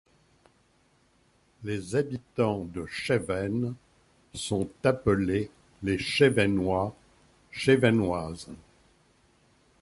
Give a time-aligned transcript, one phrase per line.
[1.63, 3.75] Les habitants de Chevennes
[4.33, 5.51] sont appelés
[5.83, 6.95] les Chevennois,
[7.51, 8.47] Chevennoises.